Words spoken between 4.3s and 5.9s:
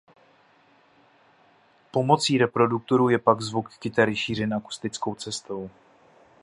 akustickou cestou.